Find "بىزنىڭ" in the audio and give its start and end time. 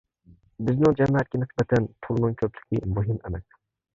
0.69-0.95